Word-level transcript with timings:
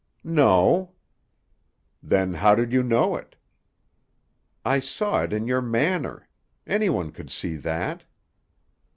"No." 0.23 0.93
"Then 2.01 2.33
how 2.33 2.55
did 2.55 2.73
you 2.73 2.81
know 2.81 3.15
it?" 3.17 3.35
"I 4.65 4.79
saw 4.79 5.21
it 5.21 5.31
in 5.31 5.45
your 5.45 5.61
manner. 5.61 6.27
Anyone 6.65 7.11
could 7.11 7.29
see 7.29 7.55
that." 7.57 8.05